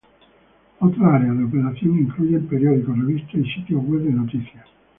[0.79, 4.67] Otras áreas de operación incluyen periódicos, revistas y sitios web de noticias.